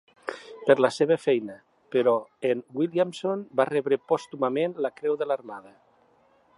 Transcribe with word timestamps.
Per 0.69 0.75
la 0.85 0.89
seva 0.95 1.17
feina, 1.25 1.57
però, 1.95 2.15
en 2.51 2.65
Williamson 2.79 3.45
va 3.61 3.69
rebre 3.73 4.01
pòstumament 4.13 4.75
la 4.87 4.93
Creu 5.01 5.21
de 5.23 5.29
l'Armada. 5.33 5.77